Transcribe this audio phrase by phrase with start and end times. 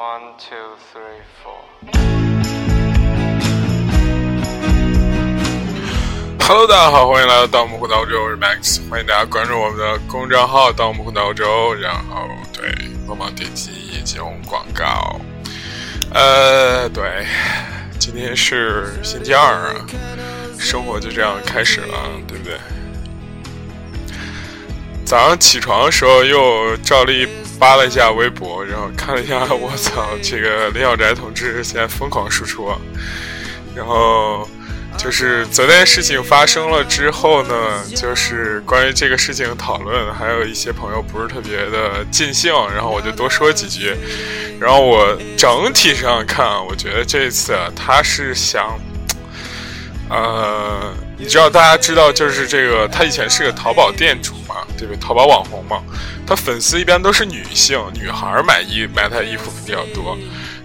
[0.00, 1.60] One, two, three, four.
[6.48, 12.72] Hello，大家好，欢迎来到盗墓湖澳洲，我是 Max，欢迎大家关注我们的公众号盗墓湖澳洲，然后对，
[13.06, 15.20] 帮忙点击进入广告。
[16.14, 17.26] 呃，对，
[17.98, 19.84] 今天是星期二啊，
[20.58, 21.94] 生活就这样开始了，
[22.26, 22.54] 对不对？
[25.04, 27.28] 早上起床的时候又照例
[27.60, 32.72] 扒了一下微博，然后看了一下，我操，这个林小宅同志现在疯狂输出，
[33.76, 34.48] 然后
[34.96, 37.54] 就是昨天事情发生了之后呢，
[37.94, 43.94] 就是关于这个事情讨论，还有一些朋友不是特别的尽兴，然后我就多说几句，
[44.58, 48.76] 然后我整体上看，我觉得这次他是想。
[50.12, 54.34] 呃，你知道大家知道就是这个，他以前是个淘宝店主
[54.86, 55.00] 嘛，对不对？
[55.00, 55.82] 淘宝网红嘛，
[56.26, 60.16] 他粉丝一般都是女性，女孩买衣买他衣服比较多。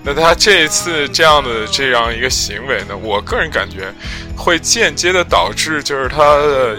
[0.03, 3.91] 那他这一次这样的这样一个行为呢，我个人感觉
[4.37, 6.35] 会间接的导致就是他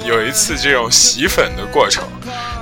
[0.06, 2.04] 有一次这种洗粉的过程，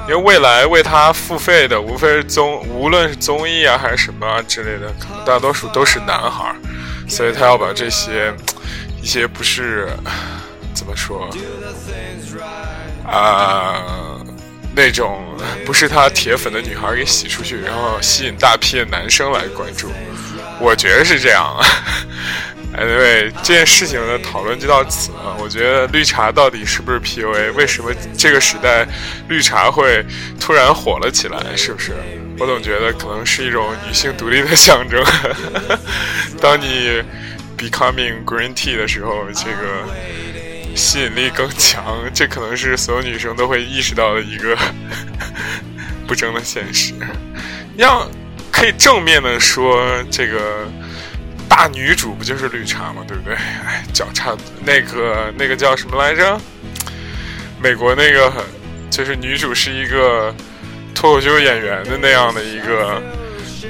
[0.09, 6.55] 因为未来为他付费的无非是综，无论是综艺啊还是什么之类的，可能大多数都是男孩，
[7.09, 8.35] 所以他要把这些。
[9.03, 9.87] 一些不是
[10.73, 11.29] 怎么说
[13.07, 13.83] 啊，
[14.75, 15.23] 那种
[15.65, 19.91] 不是他铁粉的女孩给洗出去，然后吸引大批的男生来关注，
[20.61, 21.45] 我觉得是这样。
[21.45, 21.67] 啊。
[22.77, 25.37] 哎，对，这件事情的讨论就到此了。
[25.39, 27.53] 我觉得绿茶到底是不是 PUA？
[27.53, 28.85] 为什么这个时代
[29.29, 30.05] 绿茶会
[30.41, 31.39] 突然火了起来？
[31.57, 31.93] 是不是？
[32.37, 35.05] 我总觉得可能是一种女性独立的象征。
[36.41, 37.03] 当你。
[37.57, 39.89] Becoming green tea 的时候，这个
[40.75, 44.57] 吸引力更强，这可能是所有女生都会意识到的一个
[46.07, 46.95] 不争的现实。
[47.77, 48.09] 要
[48.53, 50.67] 可以正面的说，这个
[51.49, 53.05] 大女主不就是绿茶吗？
[53.07, 53.35] 对不对？
[53.35, 56.41] 哎，脚差那个那个叫什么来着？
[57.61, 58.33] 美国那个
[58.91, 60.35] 就是女主是一个
[60.95, 63.03] 脱口秀演员的那样的一个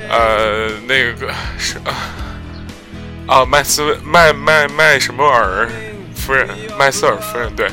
[0.09, 1.95] 呃，那个是啊。
[3.27, 5.67] 啊，麦斯麦麦麦什么尔
[6.25, 6.49] 夫人，
[6.79, 7.69] 麦瑟尔夫人，对，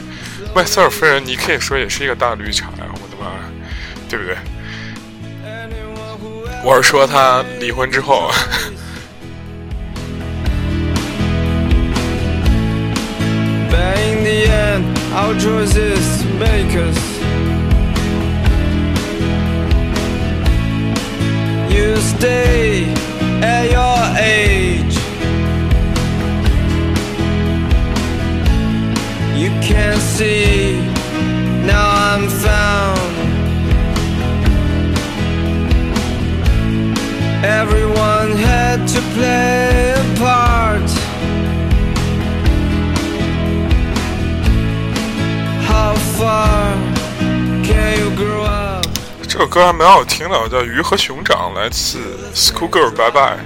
[0.54, 3.32] 麦瑟尔夫人，你可以说也是一个大绿茶呀，我的妈，
[4.10, 4.36] 对不对？
[6.64, 8.30] 我是说她离婚之后。
[22.20, 22.86] 这
[49.42, 51.98] 这首歌还蛮好听的，叫《鱼和熊掌》，来自
[52.36, 53.40] Schoolgirl Bye Bye，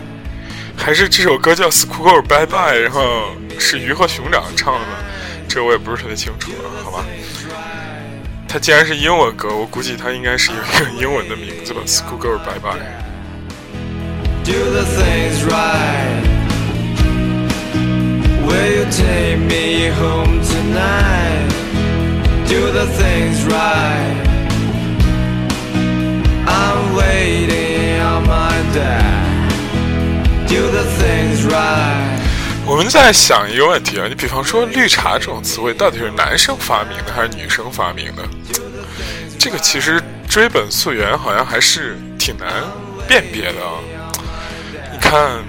[0.75, 4.81] 还是这首歌叫 Schoolgirl Bye Bye，然后是鱼和熊掌唱的，
[5.47, 7.05] 这我也不是特别清楚了，好吧。
[8.45, 12.81] 它既然是英文歌，我估计它应该是有一个英文的名字吧，Schoolgirl Bye Bye。
[32.67, 38.23] 我们在想一个问题啊，你比方说“绿茶”这种词汇到底是男生发明的还是女生发明的？
[39.37, 42.47] 这个其实追本溯源，好像还是挺难
[43.07, 43.73] 辨别的啊。
[44.91, 45.43] 你看，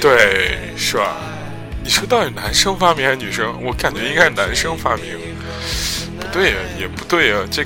[0.00, 1.16] 对，是吧？
[1.82, 3.46] 你说到底男生发明还是女生？
[3.62, 5.04] 我感觉应该是男生发明。
[6.32, 7.64] 对呀，也不对呀，这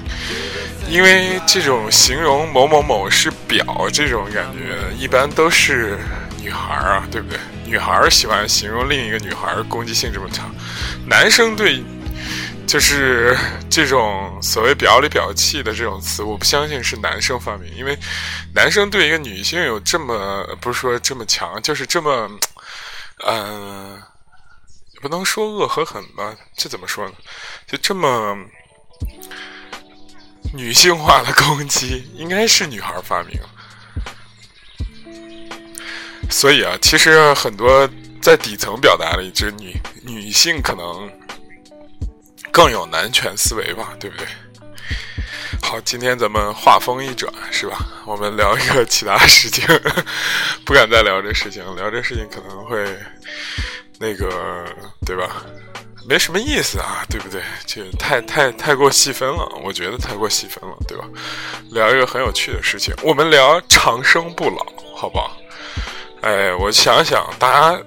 [0.88, 5.98] 因为这种形容某某某是婊这种感觉，一般都是
[6.40, 7.38] 女孩啊，对不对？
[7.64, 10.52] 女孩喜欢形容另一个女孩攻击性这么强，
[11.06, 11.82] 男生对。
[12.66, 13.38] 就是
[13.70, 17.96] 这种所谓表里表气的这种词，我不相信是男生发明，因为
[18.52, 22.28] 男生对一个女性有这么不是说这么强，就是这么，
[23.24, 24.02] 嗯，
[24.94, 27.12] 也不能说恶和狠吧，这怎么说呢？
[27.68, 28.36] 就这么
[30.52, 33.40] 女性化的攻击，应该是女孩发明。
[36.30, 37.88] 所以啊，其实很多
[38.20, 41.10] 在底层表达的，就是女女性可能。
[42.52, 44.26] 更有男权思维吧，对不对？
[45.60, 47.86] 好，今天咱们话锋一转，是吧？
[48.06, 49.62] 我们聊一个其他事情，
[50.64, 52.82] 不敢再聊这事情，聊这事情可能会
[53.98, 54.64] 那个，
[55.04, 55.44] 对吧？
[56.08, 57.42] 没什么意思啊，对不对？
[57.66, 61.04] 这太太太过细分了，我觉得太过细分了，对吧？
[61.70, 64.64] 聊一个很有趣的事情，我们聊长生不老，
[64.94, 65.36] 好不好？
[66.22, 67.82] 哎，我想想，大家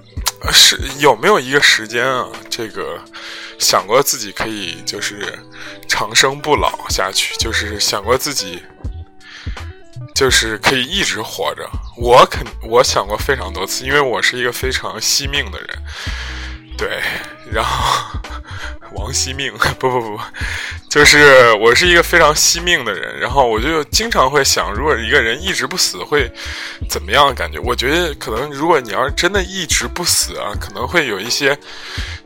[0.52, 2.28] 是有没有一个时间啊？
[2.50, 3.00] 这个
[3.58, 5.38] 想过自己可以就是
[5.88, 8.62] 长生不老下去，就是想过自己
[10.14, 11.70] 就是可以一直活着。
[11.98, 15.68] 我肯我想过非常多次，因为我是一个非常惜命的人，
[16.80, 17.00] 对。
[17.52, 18.20] 然后，
[18.92, 20.20] 王惜命 不不不，
[20.88, 23.20] 就是我是一个非常惜命的人。
[23.20, 26.32] 然后我就经常会想，如果一个人一直不死会
[26.88, 27.34] 怎么样？
[27.34, 31.58] 感觉我觉得可能，如果你要是真的一直不死啊，可能会有一些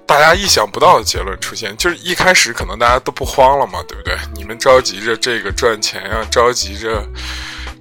[0.06, 1.76] 大家意想不到的结论出现。
[1.78, 4.18] 就是一开始可能大家都不慌了嘛，对不对？
[4.36, 7.02] 你们着急着这个赚钱啊，着急着。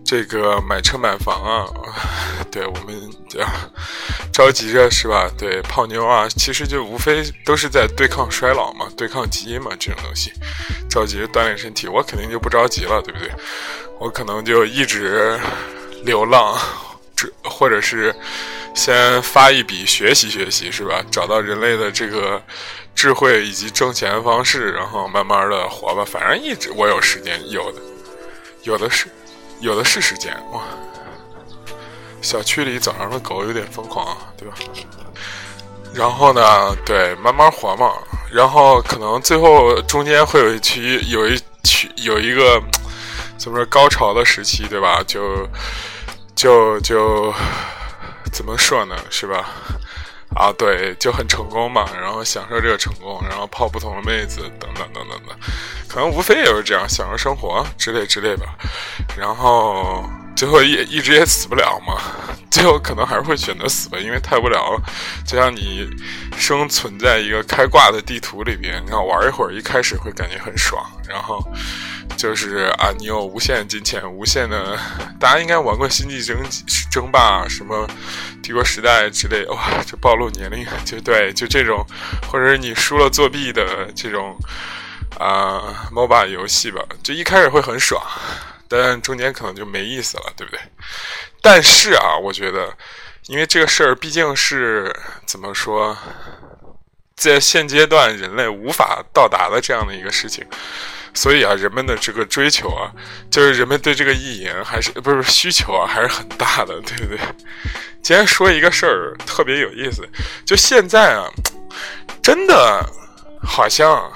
[0.04, 1.66] 这个买车买房啊，
[2.52, 3.70] 对我们啊
[4.32, 5.30] 着急着是吧？
[5.38, 10.32] 对泡妞啊，其实就无非都是在对抗衰老嘛，对抗基因嘛，这种东西，
[10.90, 13.30] 着急着锻炼身体，我肯定就不着急了，对不对？
[13.98, 15.38] 我可能就一直
[16.04, 16.58] 流浪，
[17.16, 18.14] 这或者是
[18.74, 21.02] 先发一笔学习学习是吧？
[21.10, 22.42] 找到人类的这个
[22.94, 26.04] 智慧以及挣钱方式，然后慢慢的活吧。
[26.04, 27.80] 反正一直我有时间，有的
[28.64, 29.06] 有的是。
[29.62, 30.60] 有的是时间哇！
[32.20, 34.54] 小区里早上的狗有点疯狂，对吧？
[35.94, 37.92] 然后呢，对，慢慢活嘛。
[38.30, 42.60] 然后可能最后中间会有一期，有一期有一个
[43.38, 45.00] 怎么说高潮的时期，对吧？
[45.06, 45.48] 就
[46.34, 47.32] 就就
[48.32, 48.96] 怎么说呢？
[49.10, 49.48] 是吧？
[50.34, 55.36] 啊，对，就很成功嘛，然后享受这个成功，然后泡不同的妹子，等等等等的，
[55.88, 58.56] 可能无非也是这样，享受生活之类之类吧。
[59.16, 60.04] 然后
[60.36, 62.00] 最后也一直也死不了嘛，
[62.50, 64.82] 最后可能还是会选择死吧，因为太无聊了。
[65.26, 65.88] 就像你
[66.36, 71.42] 生存在一个开挂的地图里边，然后玩一会儿，一开始会感觉很爽，然后。
[72.14, 74.78] 就是啊，你有无限金钱，无限的，
[75.18, 76.36] 大家应该玩过《星际争
[76.90, 77.88] 争霸》什么
[78.42, 81.84] 《帝国时代》之类，哇，这暴露年龄，就对，就这种，
[82.30, 84.36] 或者是你输了作弊的这种
[85.18, 88.00] 啊，MOBA 游戏吧，就一开始会很爽，
[88.80, 90.60] 但中间可能就没意思了，对不对？
[91.42, 92.74] 但是啊，我觉得，
[93.26, 94.94] 因为这个事儿毕竟是
[95.26, 95.96] 怎么说，
[97.16, 100.46] 在现阶段人类无法到达的这样的一个事情。
[101.14, 102.90] 所以啊，人们的这个追求啊，
[103.30, 107.18] 就是人们对这个意淫还是不是需求啊，还是很大的，对不对？
[108.02, 110.08] 今天说一个事儿特别有意思，
[110.46, 111.28] 就现在啊，
[112.22, 112.82] 真的
[113.44, 114.10] 好像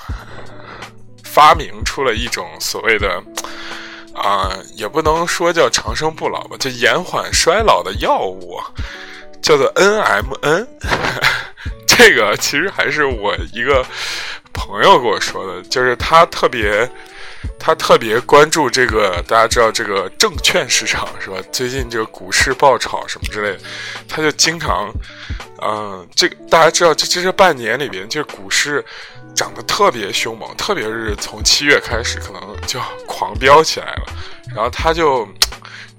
[1.22, 3.22] 发明出了一种所谓的
[4.16, 8.58] 啊，也不能说叫长生不老吧，就延缓衰老的药物，
[9.42, 10.66] 叫做 NMN。
[11.86, 13.84] 这个其实还是我一个。
[14.58, 16.90] 朋友跟我说的，就是他特别，
[17.58, 19.22] 他特别关注这个。
[19.28, 21.36] 大家知道这个证券市场是吧？
[21.52, 23.58] 最近这个股市爆炒什么之类的，
[24.08, 24.90] 他就经常，
[25.62, 28.82] 嗯，这个大家知道，这这这半年里边，就是股市
[29.36, 34.06] 长得特别凶猛，特别是从七月开始，可能就狂飙起来了。
[34.54, 35.28] 然后他就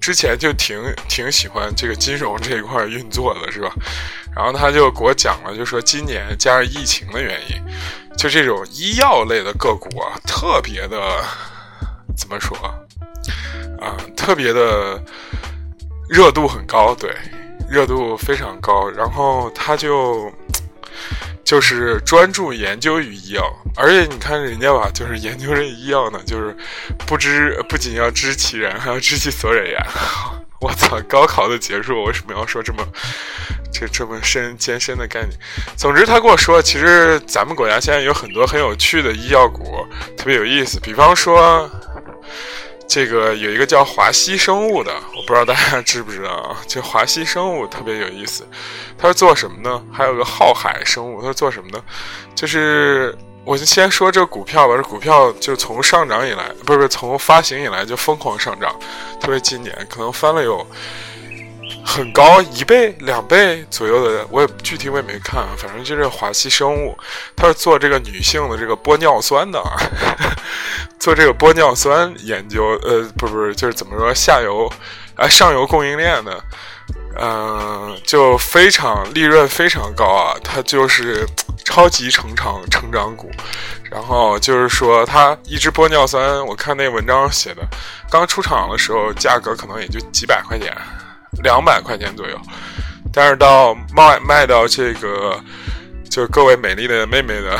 [0.01, 3.71] 之前就挺挺喜欢这个金融这一块运作的，是吧？
[4.35, 7.63] 然后他就给我讲了，就说今年加上疫情的原因。
[8.17, 11.23] 就这种医药类的个股啊，特别的
[12.17, 12.57] 怎么说
[13.79, 13.95] 啊？
[14.15, 14.99] 特别的
[16.09, 17.15] 热度很高，对，
[17.69, 18.89] 热度非常高。
[18.89, 20.31] 然后他就
[21.47, 23.41] 就是专注研究于医药，
[23.77, 26.53] 而且你看人家吧，就是研究这医药呢，就是
[27.05, 29.87] 不知不仅要知其然，还要知其所以然。
[30.59, 30.99] 我操！
[31.07, 32.85] 高考的结束，为什么要说这么
[33.71, 35.31] 这这么深艰深的概念？
[35.77, 39.87] 总之，他跟我说，其实咱们国家现在有很多很有趣的医药股，
[40.17, 40.81] 特别有意思。
[40.81, 41.71] 比方说，
[42.87, 46.57] 这个有一个叫华西生物的，我不知道大家知不知道啊？
[46.67, 48.47] 这华西生物特别有意思，
[48.97, 49.83] 它是做什么呢？
[49.91, 51.83] 还有个浩海生物，它是做什么呢？
[52.33, 53.17] 就是。
[53.45, 58.77] 我就先说这个股票吧，这股票就从上涨以来，不是不是从发行以来就疯狂上涨，
[59.21, 60.67] 特别今年可能翻了有
[61.85, 66.97] 很高一倍、两倍左右的，我也具体我也没看，反正就是华西生物，
[67.37, 69.63] 它是做这个女性的这个玻尿酸的，
[71.07, 74.69] 做这个玻尿酸研究，呃，不不是，就是怎么说下游
[75.15, 76.43] 啊上游供应链的。
[77.17, 80.35] 嗯，就非常利润非常高啊！
[80.43, 81.25] 它就是
[81.63, 83.31] 超级成长成长股。
[83.89, 87.61] 然后就是说，它一支玻尿酸，我看那文章写的，
[88.11, 90.75] 刚出厂的时候价格可能也就几百块钱，
[91.41, 92.37] 两百块钱左右，
[93.13, 95.39] 但是到卖卖到这个，
[96.09, 97.57] 就各位美丽的妹妹的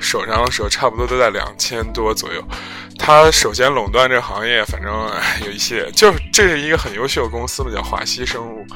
[0.00, 2.42] 手上的时候，差不多都在两千多左右。
[2.98, 4.92] 他首先垄断这个行业，反正
[5.44, 8.66] 有一些，就是这是一个很优秀的公司嘛，叫华西生物，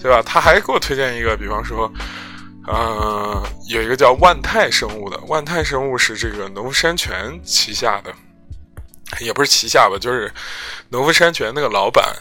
[0.00, 0.22] 对吧？
[0.24, 1.90] 他还给我推荐一个，比方说。
[2.68, 8.12] 呃，有一个叫万泰生物的，万泰生物是这个农夫山泉旗下的，
[9.20, 10.28] 也不是旗下吧，就是
[10.88, 12.12] 农夫山泉那个老板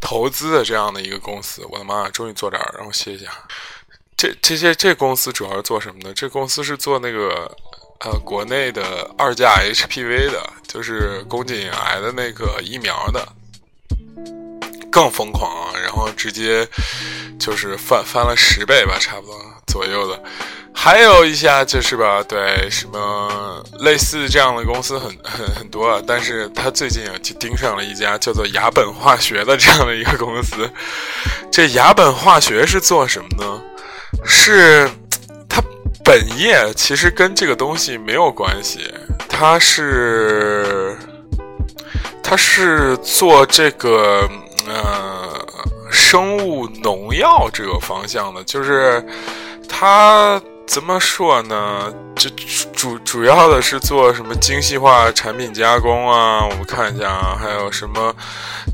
[0.00, 1.64] 投资的这样的一个公司。
[1.70, 3.30] 我的妈，终于坐这儿，让我歇一下。
[4.18, 6.12] 这这些这公司主要是做什么呢？
[6.12, 7.50] 这公司是做那个
[8.00, 13.26] 呃国内的二价 HPV 的，就是宫颈癌的那个疫苗的。
[14.90, 15.78] 更疯狂啊！
[15.78, 16.66] 然后直接
[17.38, 20.20] 就是翻翻了十倍吧，差不多左右的。
[20.74, 30.68] 还有一下就是吧，对什么类似这样的公司很很很多，但是他最近啊就盯上了一家叫做雅本化学的这样的一个公司。
[31.52, 33.62] 这雅本化学是做什么呢？
[34.24, 34.88] 是
[35.48, 35.62] 他
[36.04, 38.92] 本业其实跟这个东西没有关系，
[39.28, 40.96] 他是
[42.22, 44.28] 他是做这个。
[44.70, 45.46] 呃，
[45.90, 49.02] 生物农药这个方向的，就是
[49.66, 50.38] 他
[50.68, 51.90] 怎么说呢？
[52.14, 52.28] 就
[52.74, 56.44] 主主要的是做什么精细化产品加工啊？
[56.44, 58.14] 我们看一下啊，还有什么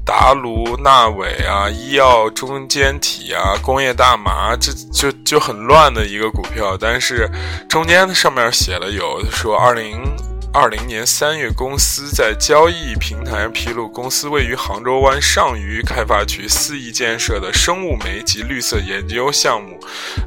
[0.05, 6.77] 达卢纳韦啊，医药中间体啊，工业大麻，这就就很乱的一个股票。
[6.79, 7.31] 但是
[7.69, 10.03] 中间上面写了有说二零。
[10.55, 19.81] 二零年三月，公司在交易平台披露，公司位于杭州湾上虞开发区四亿建设的生物酶及绿色研究项目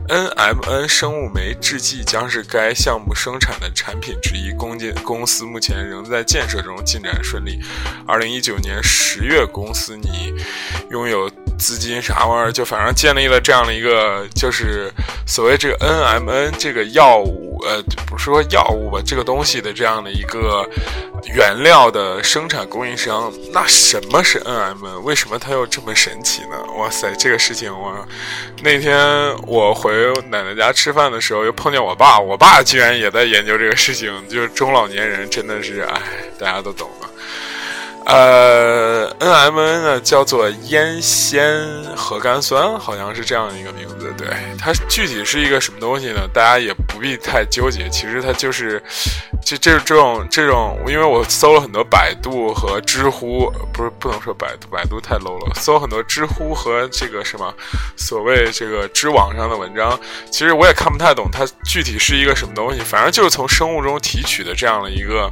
[0.09, 4.51] NMN 生物酶制剂将是该项目生产的产品之一。
[4.51, 7.61] 公建公司目前仍在建设中，进展顺利。
[8.05, 10.33] 二零一九年十月，公司拟
[10.91, 11.31] 拥有。
[11.57, 12.51] 资金啥玩意儿？
[12.51, 14.91] 就反正建立了这样的一个，就是
[15.25, 20.67] 所谓这个 NMN 这个药物，呃，不是说药物吧，这个东西的这样的一个
[21.33, 23.31] 原料的生产供应商。
[23.51, 24.99] 那什么是 NMN？
[25.01, 26.63] 为什么它又这么神奇呢？
[26.77, 27.93] 哇塞，这个事情我
[28.61, 28.97] 那天
[29.45, 29.91] 我回
[30.29, 34.13] 奶奶家吃饭的时候，又碰见我爸，我爸居然也在研究这个事情。
[34.29, 36.01] 就是中老年人真的是，哎，
[36.39, 37.09] 大家都懂了。
[38.09, 44.13] 呃，NMN 呢叫做烟酰核苷酸，好像是这样一个名字。
[44.17, 46.21] 对它具体是一个什么东西呢？
[46.33, 47.89] 大家也不必太纠结。
[47.89, 48.81] 其实它就是，
[49.43, 55.53] 就这这种这种，因为我搜了很多百度和知乎，不是不能说百度，百度太 low 了。
[55.55, 57.53] 搜很多知乎和这个什么
[57.97, 59.99] 所谓这个知网上的文章，
[60.31, 62.79] 其实我也看不太懂它具体是一个什么东西。
[62.79, 65.29] 反正就是从生物中提取的这样的一个。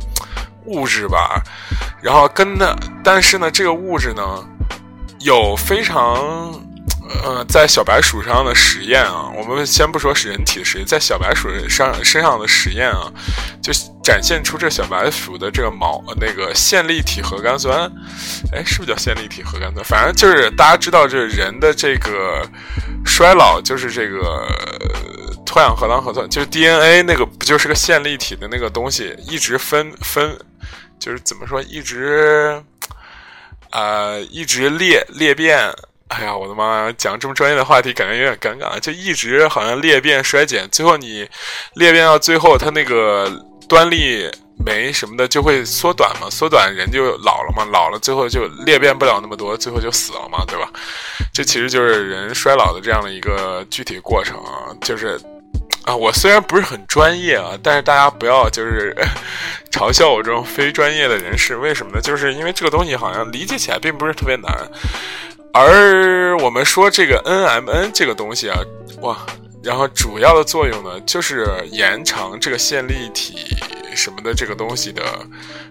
[0.65, 1.41] 物质吧，
[2.01, 4.23] 然后跟呢，但是呢，这个物质呢，
[5.19, 6.51] 有非常
[7.23, 13.11] 呃，在小白鼠上的实验啊，我们先不说是人体的实验，在小白鼠上身上的实验啊，
[13.61, 13.71] 就
[14.03, 17.91] 展现出这小白鼠的这个毛那个线粒体核苷酸，
[18.51, 19.83] 哎，是不是叫线粒体核苷酸？
[19.85, 22.47] 反正就是大家知道，这人的这个
[23.05, 24.47] 衰老就是这个。
[25.45, 30.37] 脱氧核糖核酸就是 DNA 那个不就是个线粒体的那个东西，一直分分，
[30.99, 32.61] 就是怎么说，一直，
[33.71, 35.71] 呃，一直裂裂变。
[36.17, 36.93] 哎呀，我的妈呀！
[36.97, 38.79] 讲这么专业的话题，感觉有点尴尬。
[38.79, 41.27] 就一直好像裂变衰减，最后你
[41.73, 43.29] 裂变到最后，它那个
[43.67, 44.31] 端粒
[44.65, 50.69] 酶什么的就会缩短嘛，缩短人就老了嘛，老了最后就裂变不了那么多，最后就死了嘛，对吧？
[51.33, 55.19] 这其实就是人衰老的这样的一个具体过程啊，就是。
[55.85, 58.91] 啊，我虽然不是很专业啊，但是大家不要就是
[59.71, 61.55] 嘲笑我这种非专业的人士。
[61.57, 62.01] 为什么呢？
[62.01, 64.51] 就是因为这个东西好像理解起来并不是特别难。
[65.57, 68.59] 而我们说这个 NMN 这个东西啊，
[68.99, 69.25] 哇，
[69.63, 73.55] 然后主要的作用呢，就是延长这个线粒体
[73.95, 75.01] 什么的这个东西的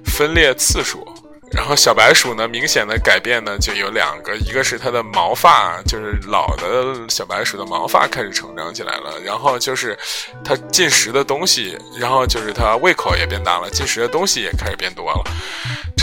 [0.07, 1.07] 分裂次数。
[1.53, 9.97] 然后小白鼠呢，明显的改变呢就有两个，一个是它的毛发，就是老的小白鼠的毛发开始成长起来了，然后就是
[10.43, 15.23] 它进食的东西，然后就是它胃口也变大了，进食的东西也开始变多了，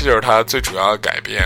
[0.01, 1.43] 这就是它最主要的改变。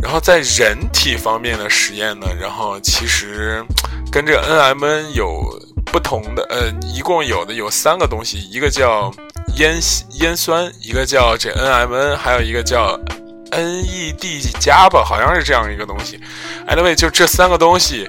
[0.00, 3.64] 然后在人体方面的实验呢，然后其实
[4.12, 5.42] 跟这 NMN 有
[5.86, 9.12] 不同的，呃，一共有的有三个东西，一个叫
[9.56, 9.78] 烟
[10.20, 12.98] 烟酸，一个叫这 NMN，还有一个叫。
[13.50, 16.20] NED 加吧，好像是这样一个东西。
[16.66, 18.06] Anyway，就这三个东西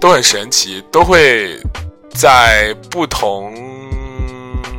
[0.00, 1.56] 都很神奇，都会
[2.12, 3.54] 在不同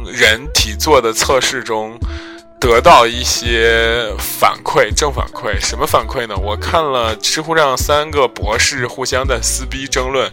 [0.05, 1.97] 人体做的测试中
[2.61, 5.59] 得到一些反馈，正反馈。
[5.59, 6.35] 什么反馈呢？
[6.37, 10.31] 我看了知乎上三个博士互相在撕逼争论，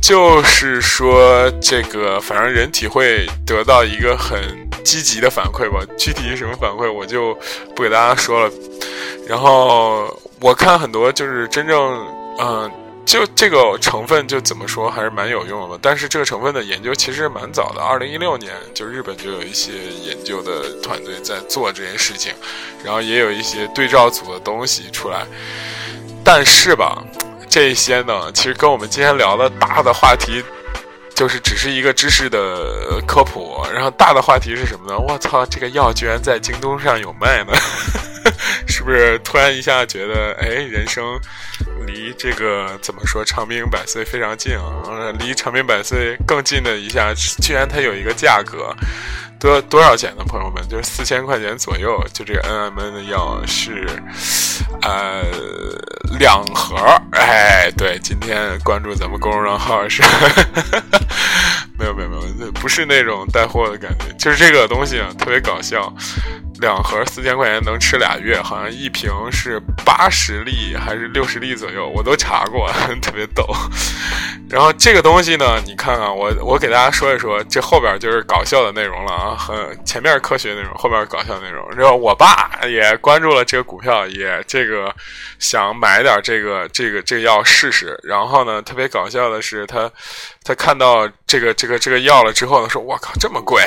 [0.00, 4.40] 就是说这个反正人体会得到一个很
[4.84, 5.84] 积极的反馈吧。
[5.98, 7.36] 具体什么反馈我就
[7.74, 8.54] 不给大家说了。
[9.26, 12.06] 然后我看很多就是真正
[12.38, 12.70] 嗯。
[13.08, 19.72] 就这个成分就怎么说还是蛮有用的，但是这个成分的研究其实蛮早的，二零一六年就日本就有一些
[20.04, 22.34] 研究的团队在做这件事情，
[22.84, 25.26] 然后也有一些对照组的东西出来，
[26.22, 27.02] 但是吧，
[27.48, 30.44] 这些呢其实跟我们今天聊的大的话题，
[31.18, 34.96] 就是只是一个知识的科普，然后大的话题是什么呢？
[34.96, 37.52] 我操，这个药居然在京东上有卖呢！
[38.68, 41.18] 是不是突然一下觉得，哎，人生
[41.84, 45.12] 离这个怎么说长命百岁非常近啊？
[45.18, 48.72] 离长命百岁更近的一下，居然它有一个价格，
[49.38, 50.24] 多多少钱呢？
[50.24, 53.86] 朋友们，就是四千块钱左右，就这个 N M N 的药是，
[54.82, 55.22] 呃，
[56.18, 56.76] 两盒。
[57.12, 60.02] 哎，对，今天关注咱们公众账号是，
[61.78, 65.92] 没有没有没有，不是那种带货的感觉，就是这个东西啊，特别搞笑。
[66.60, 73.44] 两盒四千块钱能吃俩月，好像一瓶是八十粒还是六十粒左右，我都查过， 特别逗。
[74.50, 81.68] 然后这个东西呢，你看看我，我给大家说一说，这后边就是搞笑的内容了啊，很前面科学内容，后边搞笑内容。
[81.76, 84.92] 然后我爸也关注了这个股票，也这个
[85.38, 87.98] 想买点这个这个这个药试试。
[88.02, 89.90] 然后呢，特别搞笑的是，他
[90.42, 93.62] 他看到这个这个这个药了之后呢，说：“我靠，这么贵！”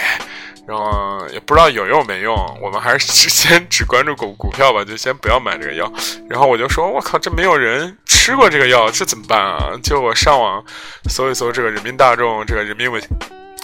[0.71, 5.91] 然后也不知道有用没用，我们还是先只关注股股票吧，就先不要买这个药。
[6.29, 9.71] 然后我就说，我靠，这没有人吃过这个药，这怎么办啊？
[9.83, 10.63] 就我上网
[11.09, 13.01] 搜一搜这个人民大众这个人民文。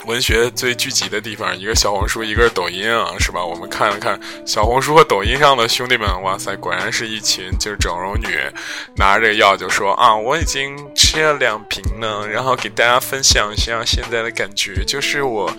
[0.06, 3.44] 文学最聚集的地方，一个小红书，一个是抖音啊，是吧？
[3.44, 8.39] 我们看了看小红书和抖音上的兄弟们，哇塞，果然是一群就是整容女，
[8.96, 15.51] 拿着这个药就说啊，我已经吃了两瓶呢，然后给大家分享一下现在的感觉，就是我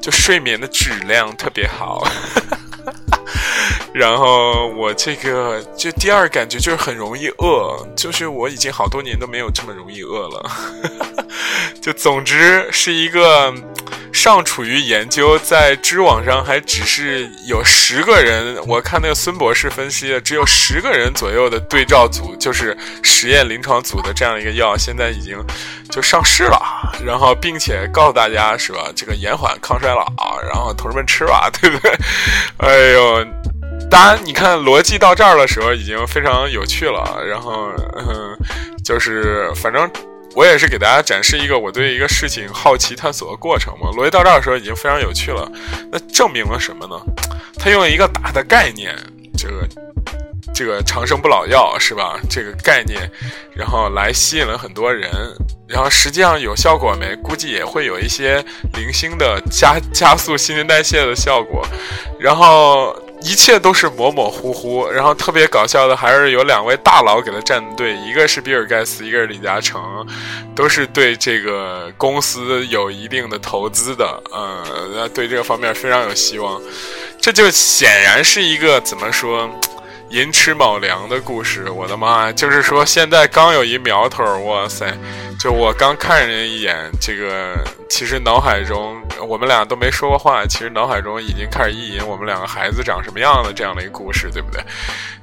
[0.00, 2.06] 就睡眠的质量特别好。
[3.92, 10.50] 然后我这个就第二感觉就是很容易饿，就是我已经好多年都没有这么容易饿了。
[11.86, 13.54] 就总之是一个
[14.12, 25.38] 尚处于研究，在知网上还只是有十个人，我看那个孙博士分析的，只有十个人左右的对照组，就是实验临床组的这样一个药，现在已经
[25.88, 26.60] 就上市了。
[27.04, 31.92] 然后并且告诉大家是吧，这个延缓抗衰老，然后同志们吃吧， 对不对？
[32.66, 33.24] 哎呦。
[33.88, 37.24] 当然，你看逻辑到这儿的时候已经非常有趣了。
[37.24, 38.36] 然后，嗯，
[38.84, 39.88] 就是反正
[40.36, 43.88] 我也是给大家展示一个我对一个事情好奇探索的过程嘛。
[43.96, 45.50] 逻辑到这儿的时候已经非常有趣了。
[45.90, 46.94] 那证明了什么呢？
[47.58, 48.94] 他用了一个大的概念，
[49.34, 49.66] 这个
[50.54, 52.20] 这个长生不老药是吧？
[52.28, 53.10] 这个概念，
[53.54, 55.10] 然后来吸引了很多人。
[55.66, 57.16] 然后实际上有效果没？
[57.16, 58.44] 估计也会有一些
[58.74, 61.66] 零星的加加速新陈代谢的效果。
[62.20, 62.94] 然后。
[63.22, 70.06] 一切都是模模糊糊，然后特别搞笑的还是有两位大佬给他站队，一个是比尔盖茨，一个是李嘉诚，
[70.54, 76.60] 都是对这个公司有一定的投资的，嗯，对这个方面非常有希望。
[77.20, 79.50] 这就显然是一个怎么说？
[80.10, 82.30] 寅吃卯粮的故事，我的妈！
[82.32, 84.86] 就是说，现在刚有一苗头，哇塞！
[85.38, 87.54] 就我刚看人一眼，这个
[87.90, 94.62] 其实脑海中，我们俩都没说过话，其实脑海中已经开始意淫我们两个孩子长什么样的这样的一个故事，对不对？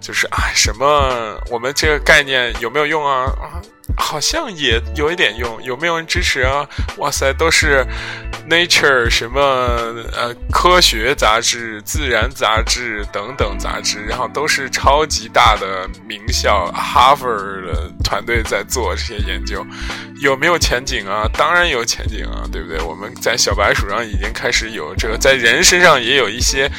[0.01, 1.39] 就是啊，什么？
[1.49, 3.23] 我们这个概念有没有用啊？
[3.41, 3.61] 啊？
[3.97, 6.67] 好像也有一点用，有没有人支持啊？
[6.97, 7.85] 哇塞，都是
[8.49, 9.39] Nature 什么
[10.13, 19.65] 呃科学杂志、自然杂志等等杂志，然后都是超级大的名校，哈佛的团队在做这些研究，
[20.21, 21.29] 有没有前景啊？
[21.33, 22.81] 当然有前景啊，对不对？
[22.81, 26.69] 我们在小白鼠上已经开始有这个，在人身上也有一些。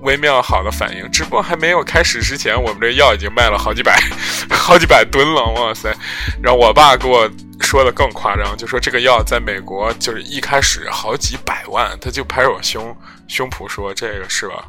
[0.00, 4.00] 微妙好的反应，直播还没有开始之前，我们这药已经卖了好几百、
[4.50, 5.94] 好几百吨了，哇塞！
[6.42, 7.28] 然后我爸给我
[7.60, 14.64] 说的更夸张，就说这个药在美国就是一开始好几百万，他就拍着我胸胸脯说：“这个是吧？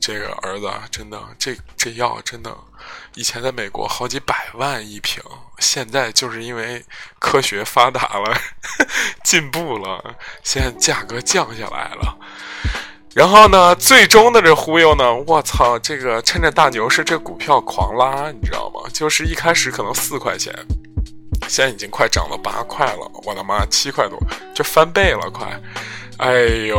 [0.00, 2.54] 这个儿子真的，这这药真的，
[3.14, 5.22] 以前在美国好几百万一瓶，
[5.58, 6.84] 现在就是因为
[7.18, 8.36] 科学发达了，
[9.24, 12.18] 进步了，现在价格降下来了。”
[13.14, 18.80] 然后呢，最终的这忽悠呢，我操，这个趁着大牛市，这股票狂拉，你知道吗？
[18.92, 20.52] 就是一开始可能四块钱，
[21.48, 24.18] 现在已经快涨到八块了，我的妈，七块多，
[24.52, 25.48] 就翻倍了，快！
[26.18, 26.32] 哎
[26.66, 26.78] 呦，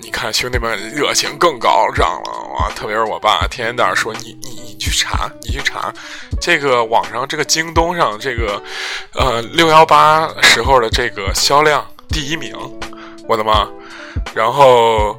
[0.00, 2.70] 你看兄弟们热情更高涨了哇！
[2.70, 5.92] 特别是我爸，天天在那说你你你去查，你去查，
[6.40, 8.62] 这个网上这个京东上这个，
[9.14, 12.52] 呃六幺八时候的这个销量第一名，
[13.28, 13.68] 我的妈！
[14.34, 15.16] 然后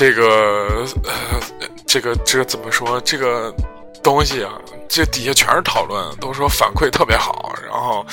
[0.00, 1.38] 这个呃
[1.84, 2.98] 这个这个怎么说？
[3.02, 3.54] 这个
[4.02, 4.52] 东西啊？
[4.88, 8.04] 这底下全是讨论，都说反馈特别好，然后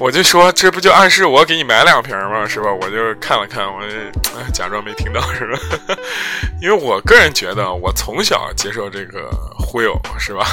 [0.00, 2.44] 我就说这不就暗示我给你买两瓶吗？
[2.44, 2.72] 是吧？
[2.72, 3.80] 我就看了看，我
[4.52, 5.58] 假装没听到，是吧？
[6.60, 10.44] 因为我个人觉得，我从小接受这个忽悠，是吧？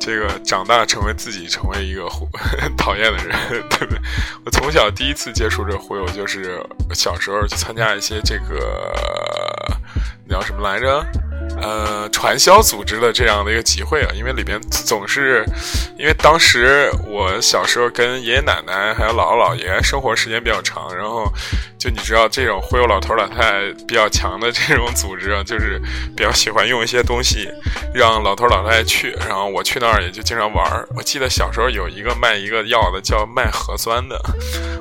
[0.00, 2.28] 这个长大成为自己成为一个忽
[2.76, 3.36] 讨厌的人，
[3.70, 4.00] 对不对？
[4.44, 6.60] 我从小第一次接触这忽悠，就是
[6.92, 9.72] 小时候去参加一些这个
[10.28, 11.06] 叫什么来着？
[11.56, 15.44] 呃，传销组织的这样的一个集会啊，因为里边总是，
[15.98, 21.32] 因为当时我小时候跟爷爷奶奶还有姥姥姥爷生活时间比较长，然后
[21.78, 25.80] 就你知道这种忽悠老头老太太比较强的这种组织啊，就是
[26.16, 27.48] 比较喜欢用一些东西
[27.94, 30.88] 让老头老太太去，然后我去那儿也就经常玩儿。
[30.96, 34.20] 我记得小时候有一个卖一个药的叫卖核酸的，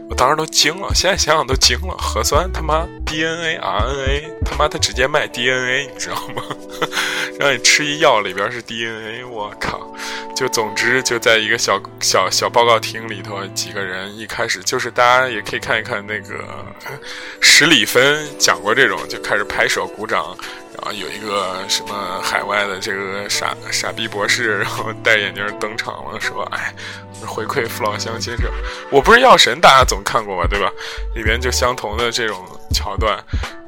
[0.09, 6.41] 我当时都惊了，现在想想都惊了，核酸他妈 DNA RNA 他妈他直接卖 DNA，你知道吗？
[7.39, 9.93] 让你吃一药里边是 DNA，我靠！
[10.37, 16.45] 就总之就在一个小小小报告厅里头，几个人一开始就是大家也可以看一看那个
[17.41, 20.37] 史里芬讲过这种，就开始拍手鼓掌，
[20.75, 26.71] 然后有一个什么海外的这个傻傻逼博士，然后戴眼镜登场了，说：“哎，
[27.25, 28.43] 回馈父老乡亲是，
[28.91, 30.71] 我不是药神，大家总看过吧，对吧？
[31.15, 33.17] 里边就相同的这种。”桥段，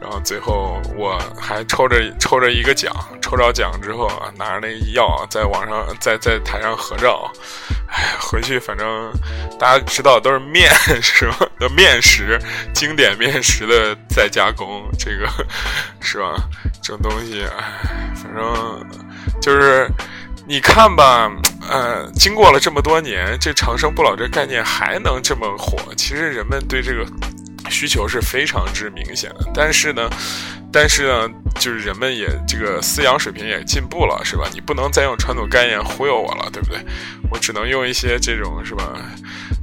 [0.02, 7.32] 然后最后我还抽着抽着一个奖，抽着奖之后啊，拿着那个药在网上在在台上合照，
[7.88, 9.12] 哎，回去反正
[9.60, 11.48] 大家知道都是面是吧？
[11.60, 12.40] 的面食，
[12.74, 15.28] 经典面食的再加工，这个
[16.00, 16.36] 是吧？
[16.82, 18.86] 这种东西，哎，反正
[19.42, 19.88] 就是
[20.46, 21.32] 你看吧，
[21.70, 27.06] 呃，经过了这么多年，这长生不老这概念还能这么火，其实人们对这个。
[27.70, 30.10] 需求是非常之明显的，但是呢，
[30.72, 31.30] 但是呢，
[31.60, 34.50] 就是人们也这个饲养水平也进步了，是吧？
[34.54, 36.80] 你不能再用传统概念忽悠我了，对不对？
[37.32, 38.84] 我只能用一些这种是吧？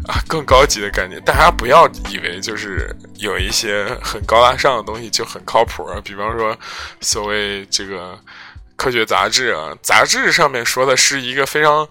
[0.07, 1.21] 啊，更高级的概念。
[1.25, 6.57] 大家不要以为就是有一些很高大上的东西就很靠谱啊，比方说
[7.01, 8.19] 所谓这个
[8.77, 11.89] 科学杂志啊，杂志上面说的是一个非常。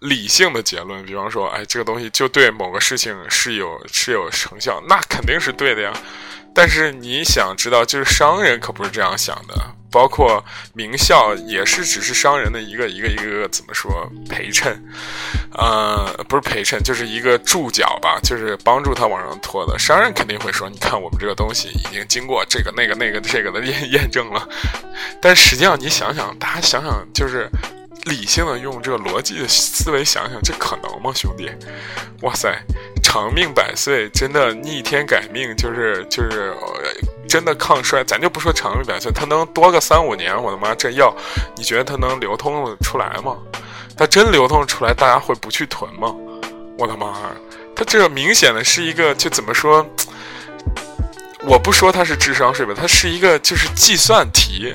[0.00, 5.92] 理性的结论，比方说，哎，这个东西就对某个事情是有是有成效，那肯定是对的呀。
[6.52, 9.54] 但是你想知道，就是商人可不是这样想的，
[9.88, 14.82] 包括名校也是只是商人的一个一个一个怎么说陪衬，
[15.52, 19.78] 呃，不是陪衬，就是一个助脚吧，就是帮助他往上拖的。
[19.78, 24.48] 商人肯定会说，你看我们这个东西已经经过这个那个那个这个的验验证了。
[25.22, 27.48] 但实际上你想想，大家想想，就是。
[28.04, 31.50] 理性的用这个逻辑的思维想想，这可能吗，兄弟？
[32.22, 32.52] 哇塞，
[33.02, 36.54] 长命百岁，真的逆天改命，就是就是
[37.28, 38.02] 真的抗衰。
[38.04, 41.14] 咱就不说长命百岁，它能多个三五年，我的妈，这药
[41.56, 43.36] 你觉得它能流通出来吗？
[43.96, 46.14] 它真流通出来，大家会不去囤吗？
[46.78, 47.14] 我的妈，
[47.76, 49.86] 它这明显的是一个，就怎么说？
[51.42, 54.74] 我不说它是智商税吧，它是一个就是计算题。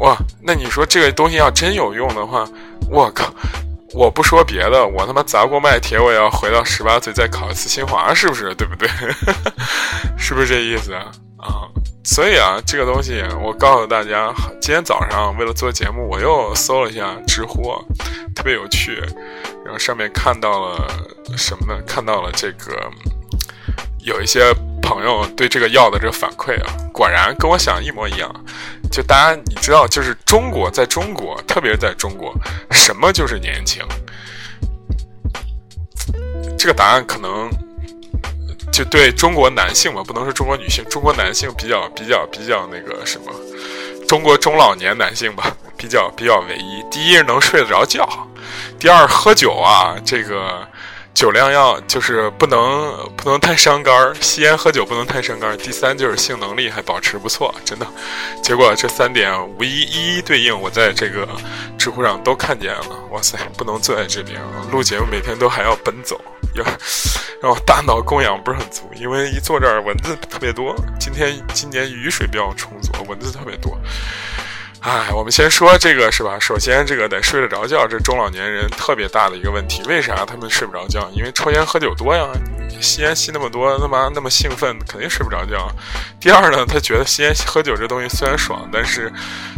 [0.00, 2.46] 哇，那你说这个东西要真有用的话，
[2.90, 3.32] 我靠！
[3.92, 8.54] 我不说别的，我他妈砸锅卖铁，我也要回到十八岁再考一次清华，是不是？
[8.54, 8.88] 对不对？
[10.16, 11.10] 是不是这意思啊？
[12.02, 17.74] 所以啊，这个东西我告诉大家，今天早上为了做节目，我又搜了一下知乎，
[18.34, 19.02] 特别有趣，
[19.64, 20.88] 然后上面看到了
[21.36, 21.82] 什么呢？
[21.86, 22.90] 看到了这个
[23.98, 28.32] 有一些朋友对这个药的这个反馈啊，果然跟我想一模一样。
[28.90, 32.34] 就大家你知道，就是中国，在中国，特别在中国，
[32.70, 33.82] 什么就是年轻？
[36.58, 37.48] 这个答案可能
[38.72, 43.32] 就对中国男性嘛，不能说中国女性，中国男性比较比较比较那个什么，
[44.08, 46.82] 中国中老年男性吧，比较比较唯一。
[46.90, 48.08] 第一是能睡得着觉，
[48.78, 50.66] 第二喝酒啊，这个。
[51.12, 55.56] 酒量要就是不能不能太伤肝儿，吸烟喝酒不能太伤肝儿。
[55.56, 57.86] 第三就是性能力还保持不错，真的。
[58.42, 61.28] 结果这三点无一一一对应，我在这个
[61.76, 62.86] 知乎上都看见了。
[63.10, 66.18] 哇塞，不能坐在这边录节目，每天都还要奔走，
[66.54, 66.64] 要
[67.42, 70.74] 让我大脑供氧不是很足，因为一坐这儿蚊子特别多。
[70.98, 73.78] 今天今年雨水比较充足，蚊子特别多。
[74.80, 76.38] 哎，我们先说这个是吧？
[76.40, 79.82] 首先，这个得睡得着觉，这中老年人特别大的一个问题。
[79.86, 81.06] 为啥他们睡不着觉？
[81.12, 82.26] 因为抽烟喝酒多呀，
[82.80, 85.70] 吸烟吸那么多，他妈那么兴奋，肯定睡不着觉。
[86.18, 89.12] 第二呢，他觉得吸烟喝酒这东西虽然爽，但是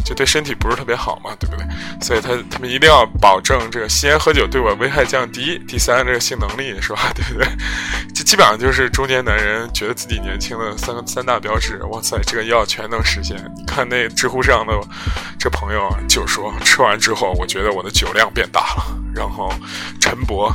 [0.05, 1.65] 就对身体不是特别好嘛，对不对？
[2.01, 5.57] 所以他他们一定要保证这个吸烟喝酒对我危害降低。
[5.69, 7.13] 第三，这个性能力是吧？
[7.15, 7.47] 对不对？
[8.13, 11.81] 这基本上就是中年男人觉得自己年轻的三个三大标志。
[11.93, 13.37] 哇塞，这个药全能实现。
[13.57, 14.73] 你看那知乎上的。
[15.39, 19.53] 这朋友就说，吃完之后，我觉得我的酒量变大了，然后
[20.01, 20.55] 陈博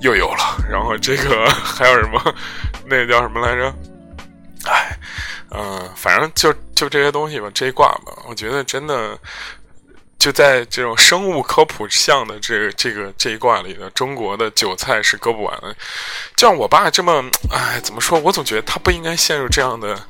[0.00, 2.34] 又有了，然后这个 还有什么，
[2.86, 3.74] 那个叫什么来着？
[4.64, 4.96] 哎，
[5.50, 9.18] 嗯，反正就就这些东西吧，这一挂吧，我觉得真的。
[10.22, 15.74] 就在这种生物科普项的这个这个这一卦里的中国的韭菜是割不完的。
[16.36, 18.20] 就像我爸这么，哎，怎么说？
[18.20, 20.00] 我总觉得他不应该陷入这样的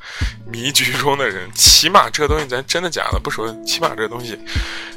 [0.47, 1.51] 迷局中的人。
[1.55, 4.39] 起码这个东西咱真的假的不说，起码这个东西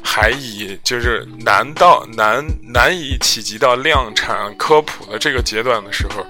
[0.04, 6.26] 还以就是难到难难以企及到量产科普的这个阶段的时候，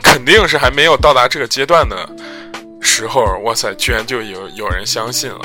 [0.00, 2.08] 肯定是还没有到达这个阶段的
[2.80, 3.24] 时候。
[3.38, 5.40] 哇塞，居然就有有人相信了。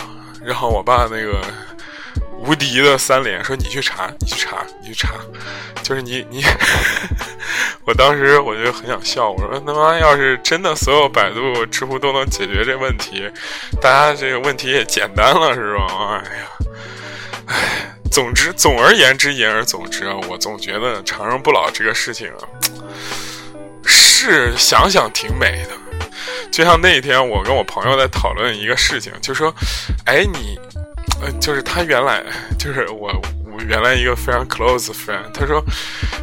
[0.46, 1.42] 然后我爸那个。
[2.44, 5.14] 无敌的三连说：“你去查，你去查，你去查，
[5.84, 6.44] 就是你 你。”
[7.86, 13.30] 我当时我就很想笑，我说：“他妈，要是真的所有百度、知乎都能解决这问题，
[13.80, 16.48] 大家这个问题也简单了，是吧？”哎呀，
[17.48, 22.32] 哎，总之，总而言之，言而总之啊，我总觉得长生不老这个事情，
[23.86, 25.72] 是想想挺美的。
[26.52, 29.54] 就像那一天，我跟我朋友在讨论一个事情，就说
[30.06, 30.60] ：“哎，你。”
[31.22, 32.24] 呃，就是他原来
[32.58, 33.10] 就是我，
[33.46, 35.32] 我原来一个非常 close friend。
[35.34, 35.64] 他说，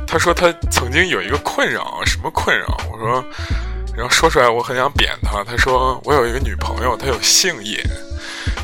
[0.07, 2.67] 他说他曾经有一个困扰，什么困扰？
[2.91, 3.25] 我说，
[3.97, 5.45] 然后说出来我很想扁他。
[5.45, 7.79] 他说我有一个女朋友，她有性瘾，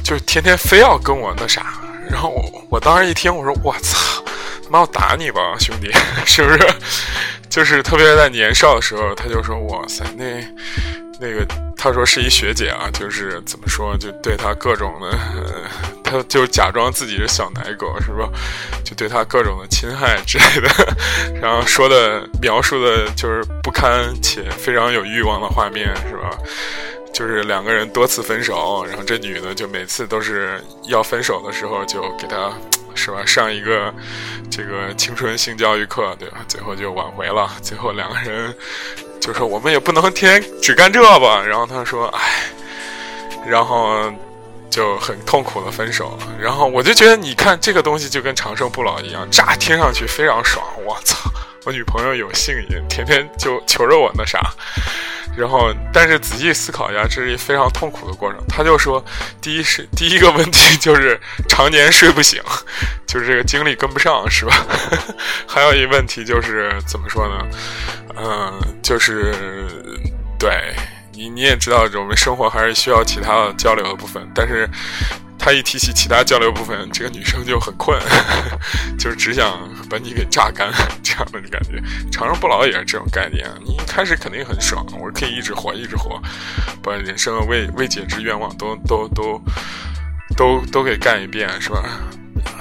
[0.03, 1.75] 就天天非要跟我那啥。
[2.11, 4.23] 然后我我当时一听，我说我操，
[4.69, 5.91] 妈我打你吧，兄弟，
[6.27, 6.59] 是不是？
[7.49, 10.25] 就是特别在年少的时候，他就说哇塞那。
[11.21, 15.17] 那个他说是一学姐啊，就是怎么说，就对他各种的，
[16.05, 18.29] 他就假装自己是小奶狗，是吧？
[18.85, 20.69] 就对他各种的侵害之类的，
[21.41, 26.31] 然后说的描述的就是不堪且非常有欲望的画面，是吧？
[27.13, 32.53] 就是两个人多次分手，然后这女的就每次都是要分手的时候就给他，
[32.95, 33.25] 是吧？
[33.25, 33.93] 上一个
[34.51, 36.39] 这个青春性教育课，对吧？
[36.47, 38.55] 最后就挽回了，最后两个人。
[39.21, 42.21] 就说我们也不能天天只干这吧，然后他说，哎，
[43.47, 44.13] 然后
[44.75, 46.19] 就很痛苦的分手。
[46.37, 50.67] 然后我就觉得，你看这个东西就跟长生不老一样，乍听上去非常爽。
[50.85, 51.31] 我操，
[51.65, 54.41] 我女朋友有性瘾，天天就求着我那啥。
[55.37, 58.41] 然后，但是仔细思考一下，这是一非常痛苦的过程。
[58.49, 59.05] 他就说，
[59.41, 62.43] 第一是第一个问题就是常年睡不醒，
[63.07, 64.67] 就是这个精力跟不上，是吧？
[65.47, 67.47] 还有一问题就是怎么说呢？
[68.17, 69.33] 嗯，就是
[70.39, 70.75] 对
[71.15, 74.69] 你你也知道，我们生活还是需要其他的交流的部分，但是。
[75.37, 78.01] 他一提起其他交流部分，这个女生就很困，
[78.99, 80.73] 就是只想把你给榨干
[81.05, 81.73] 这样的感觉。
[82.11, 86.19] 长生不老也是这种概念，你一开始肯定很爽，我可以一直活，一直活，
[86.83, 89.39] 把人生的未未解之愿望都都都
[90.35, 91.83] 都都给干一遍，是吧？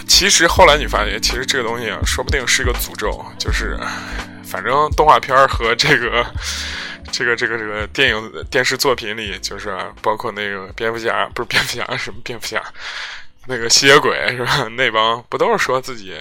[0.06, 3.80] 其实后来你发现，其实这个东西，说不定是个诅咒，就是
[4.44, 6.26] 反正动画片和这个。
[7.14, 12.60] 这个这个这个电影电视作品里，就是包括那个蝙蝠侠，不是蝙蝠侠，什么蝙蝠侠，
[13.46, 14.68] 那个吸血鬼是吧？
[14.70, 16.16] 那帮不都是说自己，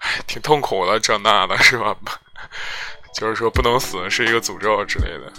[0.00, 1.96] 哎，挺痛苦的，这那的是吧？
[3.14, 5.32] 就是说不能死是一个诅咒之类的。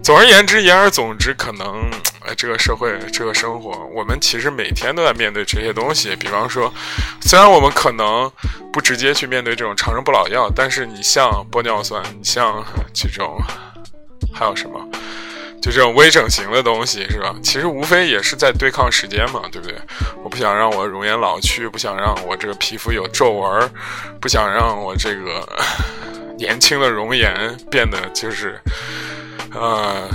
[0.00, 1.90] 总而言之，言而总之，可能
[2.24, 6.14] 哎，这个社会，这个生活，我们其实每天都在面对这些东西。
[6.14, 6.72] 比方说，
[7.26, 8.30] 虽然我们可能
[8.72, 13.36] 不直接去面对这种长生不老药，但是你像玻尿酸，你像这种，
[14.32, 14.80] 还有什么，
[15.60, 17.34] 就这种微整形的东西，是吧？
[17.42, 19.76] 其实无非也是在对抗时间嘛，对不对？
[20.22, 23.70] 我不想让我容颜老去，不想让我这个皮肤有皱纹，
[24.20, 25.44] 不想让我这个
[26.38, 27.34] 年轻的容颜
[27.68, 28.60] 变得就是。
[29.52, 30.06] 呃，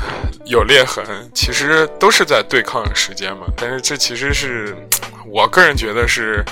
[0.46, 3.48] 有裂痕，其实都是在对抗时间嘛。
[3.58, 4.78] 但是这其实是
[5.26, 6.46] 我个人觉得是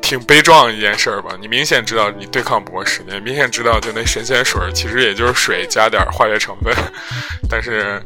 [0.00, 1.36] 挺悲壮一件事儿吧。
[1.40, 6.74] 你明显知道你对抗不过时间，明显知道就那神仙水其实也就是水加点化学成分，
[7.48, 8.02] 但是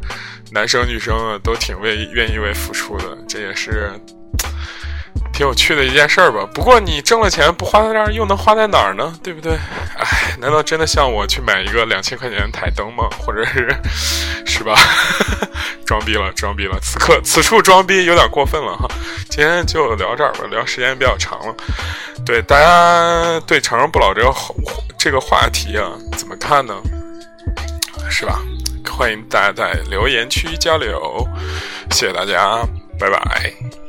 [0.51, 3.93] 男生女生都挺为愿意为付出的，这也是
[5.33, 6.47] 挺有趣的一件事儿吧。
[6.53, 9.13] 不过你挣了钱不花在这儿，又能花在哪儿呢？
[9.23, 9.55] 对不对？
[9.97, 13.09] 哎，难道真的像我去买一个两千块钱的台灯吗？
[13.19, 13.75] 或者是，
[14.45, 14.77] 是吧？
[15.87, 16.79] 装逼了，装逼了！
[16.81, 18.89] 此刻此处装逼有点过分了哈。
[19.29, 21.55] 今天就聊这儿吧，聊时间比较长了。
[22.25, 24.33] 对大家对长生不老这个
[24.99, 26.75] 这个话题啊，怎么看呢？
[28.09, 28.39] 是吧？
[28.89, 31.27] 欢迎大家在留言区交流，
[31.91, 32.63] 谢谢大家，
[32.99, 33.82] 拜拜。